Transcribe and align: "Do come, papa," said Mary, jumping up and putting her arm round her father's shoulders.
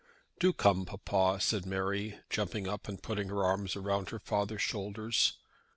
"Do 0.39 0.51
come, 0.51 0.85
papa," 0.87 1.39
said 1.39 1.63
Mary, 1.67 2.17
jumping 2.31 2.67
up 2.67 2.87
and 2.87 3.03
putting 3.03 3.29
her 3.29 3.43
arm 3.43 3.67
round 3.75 4.09
her 4.09 4.17
father's 4.17 4.63
shoulders. 4.63 5.33